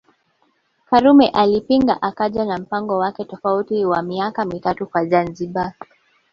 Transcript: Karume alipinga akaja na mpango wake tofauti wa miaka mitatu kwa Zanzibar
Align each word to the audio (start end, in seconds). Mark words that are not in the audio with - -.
Karume 0.89 1.27
alipinga 1.29 2.01
akaja 2.01 2.45
na 2.45 2.57
mpango 2.57 2.97
wake 2.97 3.23
tofauti 3.25 3.85
wa 3.85 4.01
miaka 4.01 4.45
mitatu 4.45 4.87
kwa 4.87 5.05
Zanzibar 5.05 5.73